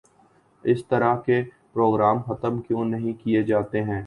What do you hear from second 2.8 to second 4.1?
نہیں کیے جاتے ہیں